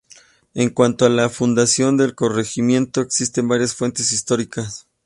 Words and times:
En 0.55 0.71
cuanto 0.71 1.05
a 1.05 1.09
la 1.09 1.29
fundación 1.29 1.95
del 1.95 2.15
Corregimiento, 2.15 3.01
existen 3.01 3.47
varias 3.47 3.75
fuentes 3.75 4.11
históricas. 4.11 4.87